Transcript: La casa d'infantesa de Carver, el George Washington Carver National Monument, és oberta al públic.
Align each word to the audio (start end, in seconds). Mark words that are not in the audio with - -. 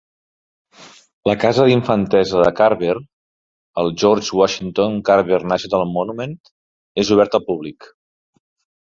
La 1.29 1.33
casa 1.41 1.65
d'infantesa 1.71 2.39
de 2.43 2.47
Carver, 2.59 2.95
el 3.83 3.91
George 4.05 4.39
Washington 4.39 4.97
Carver 5.11 5.39
National 5.53 5.85
Monument, 5.99 6.35
és 7.05 7.13
oberta 7.19 7.41
al 7.43 7.45
públic. 7.51 7.91